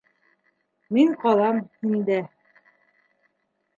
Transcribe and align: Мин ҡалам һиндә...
Мин 0.97 1.13
ҡалам 1.25 1.61
һиндә... 1.83 2.19